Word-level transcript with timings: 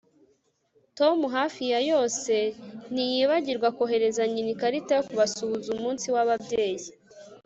Tom 0.97 1.17
hafi 1.35 1.63
ya 1.73 1.79
yose 1.91 2.33
ntiyibagirwa 2.93 3.67
kohereza 3.77 4.23
nyina 4.31 4.51
ikarita 4.55 4.91
yo 4.97 5.03
kubasuhuza 5.09 5.67
umunsi 5.75 6.05
wababyeyi 6.15 6.87